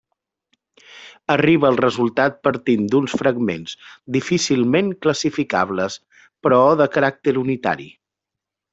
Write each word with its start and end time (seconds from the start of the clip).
Arriba 1.33 1.69
al 1.71 1.77
resultat 1.81 2.39
partint 2.49 2.89
d'uns 2.95 3.15
fragments 3.23 3.77
difícilment 4.17 4.91
classificables, 5.07 6.03
però 6.47 6.67
de 6.85 6.93
caràcter 6.99 7.41
unitari. 7.47 7.91